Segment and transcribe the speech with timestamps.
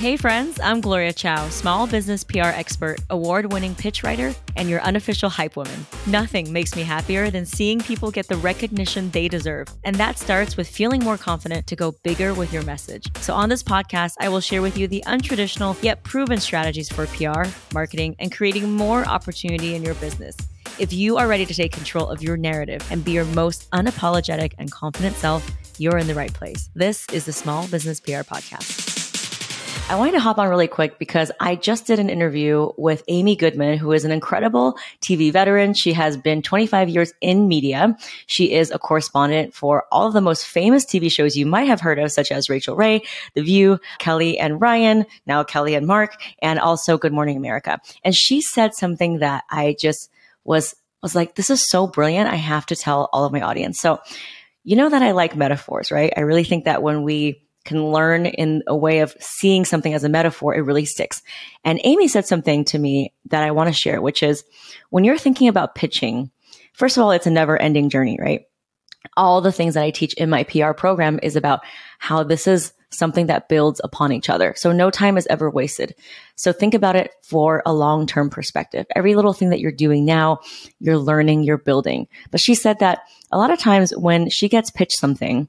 [0.00, 4.80] Hey, friends, I'm Gloria Chou, small business PR expert, award winning pitch writer, and your
[4.80, 5.84] unofficial hype woman.
[6.06, 9.68] Nothing makes me happier than seeing people get the recognition they deserve.
[9.84, 13.14] And that starts with feeling more confident to go bigger with your message.
[13.18, 17.04] So, on this podcast, I will share with you the untraditional yet proven strategies for
[17.08, 20.34] PR, marketing, and creating more opportunity in your business.
[20.78, 24.54] If you are ready to take control of your narrative and be your most unapologetic
[24.56, 25.46] and confident self,
[25.76, 26.70] you're in the right place.
[26.74, 28.99] This is the Small Business PR Podcast.
[29.90, 33.34] I wanted to hop on really quick because I just did an interview with Amy
[33.34, 35.74] Goodman, who is an incredible TV veteran.
[35.74, 37.96] She has been 25 years in media.
[38.26, 41.80] She is a correspondent for all of the most famous TV shows you might have
[41.80, 43.02] heard of, such as Rachael Ray,
[43.34, 47.80] The View, Kelly and Ryan, now Kelly and Mark, and also Good Morning America.
[48.04, 50.08] And she said something that I just
[50.44, 52.30] was, was like, this is so brilliant.
[52.30, 53.80] I have to tell all of my audience.
[53.80, 53.98] So,
[54.62, 56.12] you know that I like metaphors, right?
[56.16, 60.04] I really think that when we can learn in a way of seeing something as
[60.04, 61.22] a metaphor, it really sticks.
[61.64, 64.44] And Amy said something to me that I want to share, which is
[64.90, 66.30] when you're thinking about pitching,
[66.72, 68.42] first of all, it's a never ending journey, right?
[69.16, 71.60] All the things that I teach in my PR program is about
[71.98, 74.52] how this is something that builds upon each other.
[74.56, 75.94] So no time is ever wasted.
[76.34, 78.86] So think about it for a long term perspective.
[78.94, 80.40] Every little thing that you're doing now,
[80.80, 82.08] you're learning, you're building.
[82.30, 83.00] But she said that
[83.30, 85.48] a lot of times when she gets pitched something,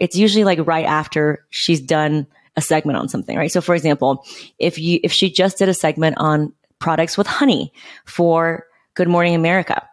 [0.00, 3.52] it's usually like right after she's done a segment on something, right?
[3.52, 4.24] So for example,
[4.58, 7.72] if you, if she just did a segment on products with honey
[8.06, 9.86] for Good Morning America,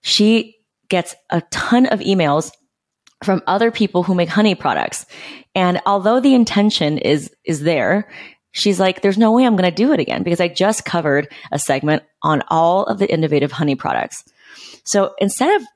[0.00, 0.56] she
[0.88, 2.50] gets a ton of emails
[3.22, 5.06] from other people who make honey products.
[5.54, 8.10] And although the intention is, is there,
[8.50, 11.32] she's like, there's no way I'm going to do it again because I just covered
[11.52, 14.24] a segment on all of the innovative honey products.
[14.84, 15.66] So instead of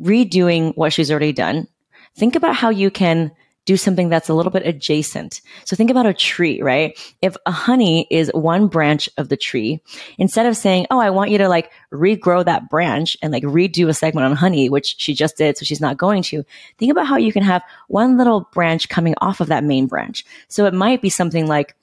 [0.00, 1.68] redoing what she's already done,
[2.16, 3.32] think about how you can
[3.68, 5.42] do something that's a little bit adjacent.
[5.66, 6.98] So think about a tree, right?
[7.20, 9.82] If a honey is one branch of the tree,
[10.16, 13.86] instead of saying, Oh, I want you to like regrow that branch and like redo
[13.88, 15.58] a segment on honey, which she just did.
[15.58, 16.44] So she's not going to
[16.78, 20.24] think about how you can have one little branch coming off of that main branch.
[20.48, 21.76] So it might be something like,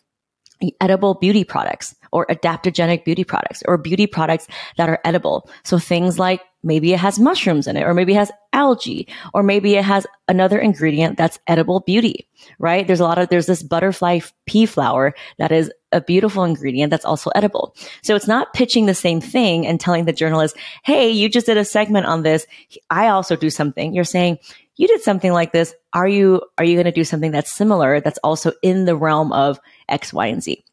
[0.79, 5.49] edible beauty products or adaptogenic beauty products or beauty products that are edible.
[5.63, 9.43] So things like maybe it has mushrooms in it, or maybe it has algae, or
[9.43, 12.27] maybe it has another ingredient that's edible beauty,
[12.57, 12.87] right?
[12.87, 17.05] There's a lot of, there's this butterfly pea flower that is a beautiful ingredient that's
[17.05, 17.75] also edible.
[18.03, 21.57] So it's not pitching the same thing and telling the journalist, Hey, you just did
[21.57, 22.45] a segment on this.
[22.89, 23.93] I also do something.
[23.93, 24.37] You're saying,
[24.75, 25.73] you did something like this.
[25.93, 29.31] Are you, are you going to do something that's similar that's also in the realm
[29.31, 29.57] of
[29.87, 30.63] X, Y, and Z?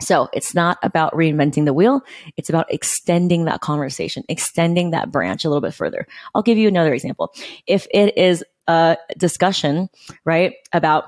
[0.00, 2.02] So it's not about reinventing the wheel.
[2.36, 6.06] It's about extending that conversation, extending that branch a little bit further.
[6.34, 7.32] I'll give you another example.
[7.66, 9.88] If it is a discussion,
[10.24, 11.04] right, about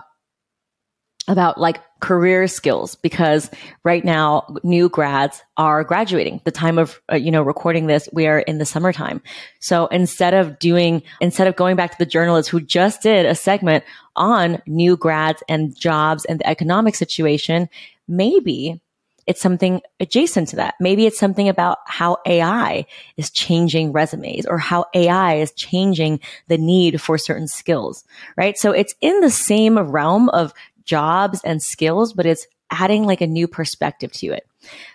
[1.28, 3.50] about like career skills because
[3.82, 8.26] right now new grads are graduating the time of uh, you know recording this we
[8.26, 9.22] are in the summertime
[9.60, 13.34] so instead of doing instead of going back to the journalists who just did a
[13.34, 13.82] segment
[14.14, 17.66] on new grads and jobs and the economic situation
[18.06, 18.80] maybe
[19.26, 20.74] it's something adjacent to that.
[20.78, 22.86] Maybe it's something about how AI
[23.16, 28.04] is changing resumes or how AI is changing the need for certain skills,
[28.36, 28.56] right?
[28.56, 30.54] So it's in the same realm of
[30.86, 34.46] jobs and skills, but it's adding like a new perspective to it.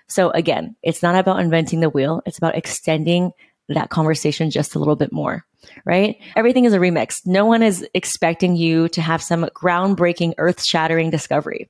[0.07, 2.22] So again, it's not about inventing the wheel.
[2.25, 3.31] It's about extending
[3.73, 5.45] that conversation just a little bit more
[5.85, 6.17] right?
[6.35, 7.25] Everything is a remix.
[7.25, 11.69] No one is expecting you to have some groundbreaking, earth shattering discovery.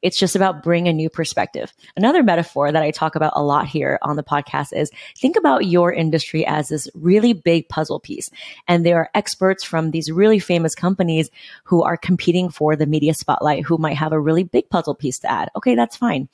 [0.00, 1.72] It's just about bring a new perspective.
[1.96, 5.66] Another metaphor that I talk about a lot here on the podcast is think about
[5.66, 8.28] your industry as this really big puzzle piece.
[8.66, 11.30] And there are experts from these really famous companies
[11.64, 15.20] who are competing for the media spotlight who might have a really big puzzle piece
[15.20, 15.50] to add.
[15.54, 16.28] Okay, that's fine.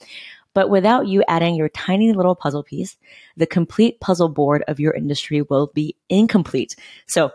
[0.58, 2.96] But without you adding your tiny little puzzle piece,
[3.36, 6.74] the complete puzzle board of your industry will be incomplete.
[7.06, 7.30] So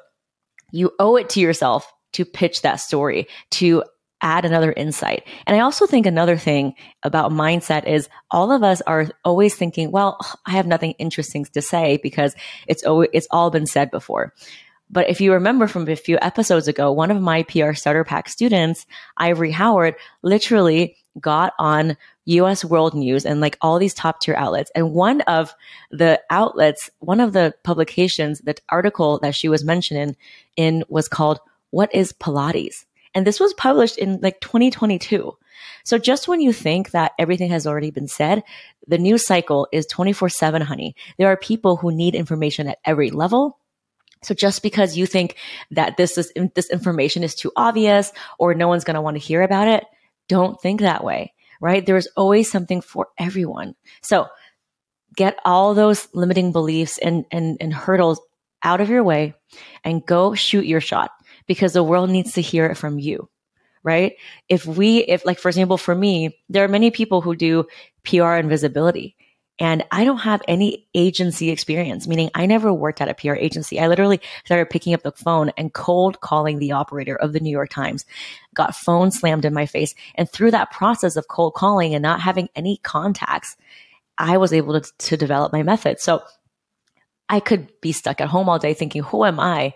[0.72, 3.86] you owe it to yourself to pitch that story, to
[4.22, 5.24] add another insight.
[5.48, 9.90] And I also think another thing about mindset is all of us are always thinking,
[9.90, 12.36] well, I have nothing interesting to say because
[12.68, 14.34] it's always, it's all been said before.
[14.94, 18.30] But if you remember from a few episodes ago, one of my PR starter pack
[18.30, 18.86] students,
[19.18, 24.72] Ivory Howard, literally got on US World News and like all these top tier outlets.
[24.76, 25.56] And one of
[25.90, 30.16] the outlets, one of the publications, the article that she was mentioning
[30.58, 31.40] in was called
[31.72, 32.86] What is Pilates?
[33.16, 35.36] And this was published in like 2022.
[35.84, 38.44] So just when you think that everything has already been said,
[38.88, 40.96] the news cycle is 24 seven, honey.
[41.18, 43.58] There are people who need information at every level.
[44.24, 45.36] So just because you think
[45.72, 49.24] that this is, this information is too obvious or no one's going to want to
[49.24, 49.86] hear about it,
[50.28, 51.34] don't think that way
[51.64, 51.86] right?
[51.86, 53.76] There's always something for everyone.
[54.02, 54.28] So
[55.16, 58.20] get all those limiting beliefs and, and, and hurdles
[58.64, 59.36] out of your way
[59.86, 61.12] and go shoot your shot
[61.48, 63.30] because the world needs to hear it from you
[63.86, 64.14] right?
[64.48, 67.66] If we, if like, for example, for me, there are many people who do
[68.06, 69.18] PR and visibility.
[69.60, 73.80] And I don't have any agency experience, meaning I never worked at a PR agency.
[73.80, 77.52] I literally started picking up the phone and cold calling the operator of the New
[77.52, 78.06] York Times,
[78.56, 79.94] got phone slammed in my face.
[80.16, 83.56] And through that process of cold calling and not having any contacts,
[84.18, 86.00] I was able to, to develop my method.
[86.00, 86.24] So
[87.30, 89.74] I could be stuck at home all day thinking, who am I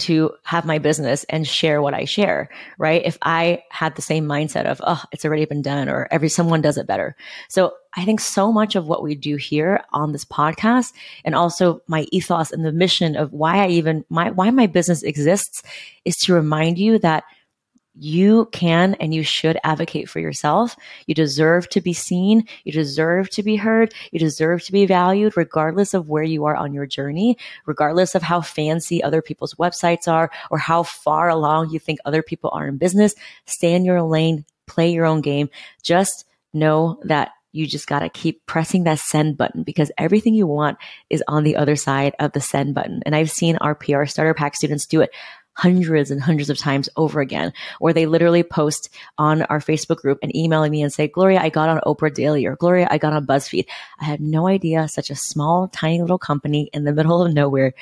[0.00, 2.48] to have my business and share what I share,
[2.78, 3.02] right?
[3.04, 6.62] If I had the same mindset of, oh, it's already been done or every someone
[6.62, 7.16] does it better.
[7.48, 10.92] So I think so much of what we do here on this podcast
[11.24, 15.02] and also my ethos and the mission of why I even my why my business
[15.02, 15.62] exists
[16.04, 17.24] is to remind you that
[17.94, 20.76] you can and you should advocate for yourself.
[21.06, 22.46] You deserve to be seen.
[22.64, 23.92] You deserve to be heard.
[24.12, 28.22] You deserve to be valued, regardless of where you are on your journey, regardless of
[28.22, 32.68] how fancy other people's websites are or how far along you think other people are
[32.68, 33.14] in business.
[33.46, 35.50] Stay in your lane, play your own game.
[35.82, 40.46] Just know that you just got to keep pressing that send button because everything you
[40.46, 40.78] want
[41.08, 43.02] is on the other side of the send button.
[43.04, 45.10] And I've seen our PR starter pack students do it
[45.60, 50.18] hundreds and hundreds of times over again, or they literally post on our Facebook group
[50.22, 53.12] and emailing me and say, Gloria, I got on Oprah Daily or Gloria, I got
[53.12, 53.66] on BuzzFeed.
[53.98, 57.74] I had no idea such a small, tiny little company in the middle of nowhere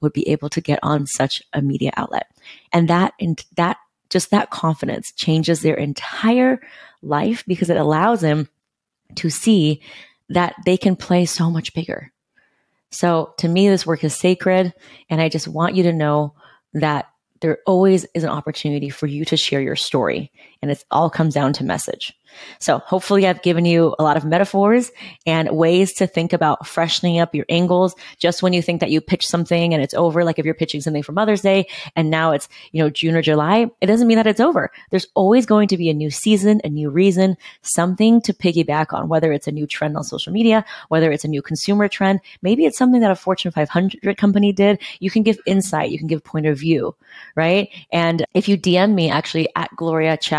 [0.00, 2.26] would be able to get on such a media outlet.
[2.72, 3.76] And that, and that,
[4.08, 6.60] just that confidence changes their entire
[7.02, 8.48] life because it allows them
[9.16, 9.82] to see
[10.30, 12.12] that they can play so much bigger.
[12.90, 14.72] So to me, this work is sacred.
[15.10, 16.32] And I just want you to know
[16.72, 17.10] that
[17.40, 20.30] there always is an opportunity for you to share your story.
[20.62, 22.12] And it all comes down to message.
[22.58, 24.90] So hopefully I've given you a lot of metaphors
[25.26, 27.94] and ways to think about freshening up your angles.
[28.18, 30.80] Just when you think that you pitch something and it's over, like if you're pitching
[30.80, 34.16] something for Mother's Day and now it's, you know, June or July, it doesn't mean
[34.16, 34.70] that it's over.
[34.90, 39.08] There's always going to be a new season, a new reason, something to piggyback on,
[39.08, 42.20] whether it's a new trend on social media, whether it's a new consumer trend.
[42.42, 44.80] Maybe it's something that a Fortune 500 company did.
[45.00, 45.90] You can give insight.
[45.90, 46.94] You can give point of view,
[47.34, 47.68] right?
[47.92, 50.36] And if you DM me actually at Gloria Chou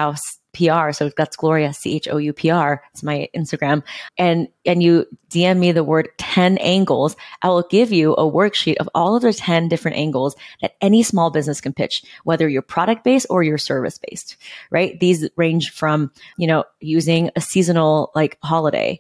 [0.58, 0.92] PR.
[0.92, 2.84] So that's Gloria C H O U P R.
[2.92, 3.84] It's my Instagram.
[4.18, 8.78] And and you DM me the word 10 angles, I will give you a worksheet
[8.78, 12.62] of all of the 10 different angles that any small business can pitch, whether you're
[12.62, 14.36] product based or you're service based,
[14.72, 15.00] right?
[15.00, 19.00] These range from, you know, using a seasonal like holiday.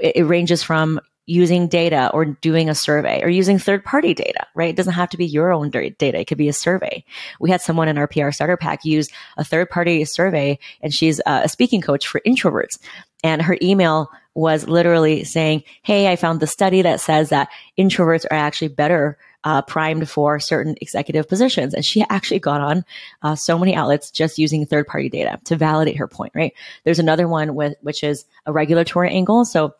[0.00, 1.00] It, it ranges from
[1.32, 4.68] using data or doing a survey or using third party data, right?
[4.68, 6.20] It doesn't have to be your own data.
[6.20, 7.04] It could be a survey.
[7.40, 9.08] We had someone in our PR starter pack use
[9.38, 12.78] a third party survey and she's a speaking coach for introverts.
[13.24, 17.48] And her email was literally saying, Hey, I found the study that says that
[17.78, 21.74] introverts are actually better uh, primed for certain executive positions.
[21.74, 22.84] And she actually got on
[23.22, 26.52] uh, so many outlets just using third party data to validate her point, right?
[26.84, 29.44] There's another one with, which is a regulatory angle.
[29.44, 29.74] So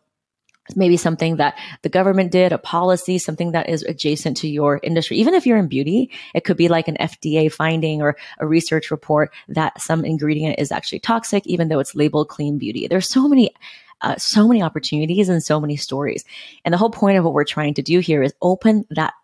[0.77, 5.17] maybe something that the government did, a policy, something that is adjacent to your industry.
[5.19, 8.91] Even if you're in beauty, it could be like an FDA finding or a research
[8.91, 12.87] report that some ingredient is actually toxic, even though it's labeled clean beauty.
[12.87, 13.51] There's so many
[14.03, 16.25] uh, so many opportunities and so many stories.
[16.65, 19.15] And the whole point of what we're trying to do here is open that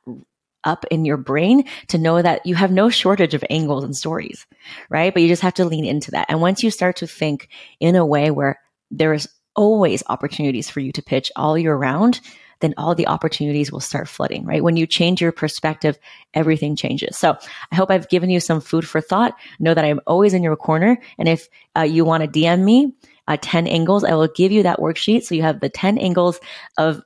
[0.65, 4.47] up in your brain to know that you have no shortage of angles and stories,
[4.89, 5.13] right?
[5.13, 6.27] But you just have to lean into that.
[6.29, 7.49] And once you start to think
[7.81, 12.21] in a way where there is always opportunities for you to pitch all year round,
[12.61, 14.63] then all the opportunities will start flooding, right?
[14.63, 15.99] When you change your perspective,
[16.33, 17.19] everything changes.
[17.19, 17.37] So
[17.73, 19.35] I hope I've given you some food for thought.
[19.59, 20.97] Know that I'm always in your corner.
[21.19, 22.93] And if uh, you want to DM me,
[23.27, 25.25] uh, 10 angles, I will give you that worksheet.
[25.25, 26.39] So you have the 10 angles
[26.79, 27.03] of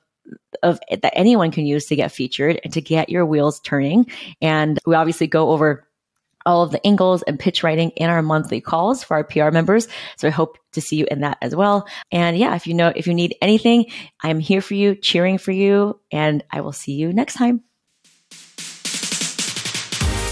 [0.61, 4.09] of that anyone can use to get featured and to get your wheels turning.
[4.41, 5.85] And we obviously go over
[6.45, 9.87] all of the angles and pitch writing in our monthly calls for our PR members.
[10.17, 11.87] So I hope to see you in that as well.
[12.11, 13.85] And yeah, if you know, if you need anything,
[14.21, 17.63] I'm here for you, cheering for you, and I will see you next time.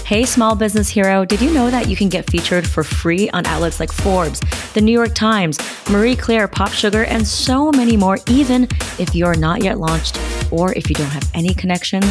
[0.04, 3.46] Hey, small business hero, did you know that you can get featured for free on
[3.46, 4.40] outlets like Forbes,
[4.74, 5.58] the New York Times,
[5.90, 8.64] Marie Claire, Pop Sugar, and so many more, even
[8.98, 12.04] if you're not yet launched or if you don't have any connections?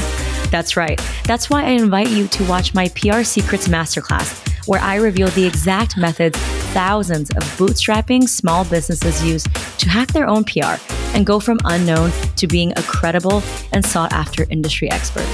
[0.50, 1.00] That's right.
[1.26, 5.46] That's why I invite you to watch my PR Secrets Masterclass, where I reveal the
[5.46, 6.38] exact methods
[6.74, 9.44] thousands of bootstrapping small businesses use
[9.78, 10.76] to hack their own PR
[11.14, 13.44] and go from unknown to being a credible
[13.74, 15.28] and sought after industry expert.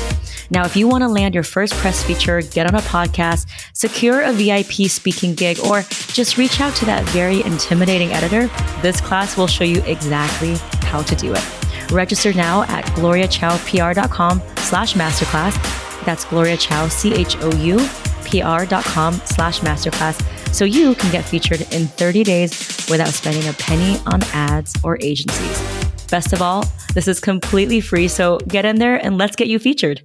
[0.49, 4.21] Now, if you want to land your first press feature, get on a podcast, secure
[4.21, 5.81] a VIP speaking gig, or
[6.13, 8.47] just reach out to that very intimidating editor,
[8.81, 11.66] this class will show you exactly how to do it.
[11.91, 16.05] Register now at gloriachoupr.com slash masterclass.
[16.05, 17.77] That's Gloria Chou, C-H-O-U,
[18.25, 20.53] pr.com slash masterclass.
[20.53, 24.97] So you can get featured in 30 days without spending a penny on ads or
[25.01, 25.87] agencies.
[26.09, 28.07] Best of all, this is completely free.
[28.07, 30.01] So get in there and let's get you featured.